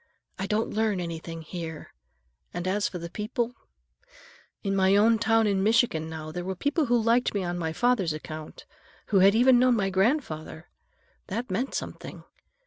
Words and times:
I 0.39 0.47
don't 0.47 0.71
learn 0.73 0.99
anything 0.99 1.43
here, 1.43 1.93
and 2.55 2.67
as 2.67 2.89
for 2.89 2.97
the 2.97 3.07
people—In 3.07 4.75
my 4.75 4.95
own 4.95 5.19
town 5.19 5.45
in 5.45 5.61
Michigan, 5.61 6.09
now, 6.09 6.31
there 6.31 6.43
were 6.43 6.55
people 6.55 6.85
who 6.87 6.99
liked 6.99 7.35
me 7.35 7.43
on 7.43 7.59
my 7.59 7.71
father's 7.71 8.11
account, 8.11 8.65
who 9.09 9.19
had 9.19 9.35
even 9.35 9.59
known 9.59 9.75
my 9.75 9.91
grandfather. 9.91 10.71
That 11.27 11.51
meant 11.51 11.75
something. 11.75 12.23